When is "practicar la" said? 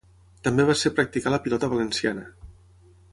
0.99-1.41